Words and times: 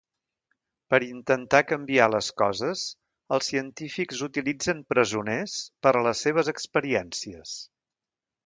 Per 0.93 0.99
intentar 1.07 1.59
canviar 1.71 2.07
les 2.13 2.29
coses, 2.43 2.85
els 3.37 3.51
científics 3.53 4.25
utilitzen 4.31 4.83
presoners 4.95 5.61
per 5.87 5.95
a 6.01 6.05
les 6.09 6.27
seves 6.29 6.51
experiències. 6.59 7.55